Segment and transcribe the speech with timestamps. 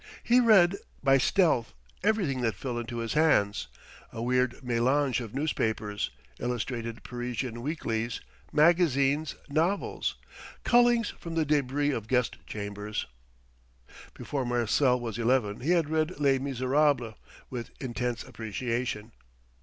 [0.23, 3.67] He read, by stealth, everything that fell into his hands,
[4.11, 8.19] a weird mélange of newspapers, illustrated Parisian weeklies,
[8.51, 10.15] magazines, novels:
[10.63, 13.05] cullings from the débris of guest chambers.
[14.15, 17.13] Before Marcel was eleven he had read "Les Misérables"
[17.51, 19.11] with intense appreciation.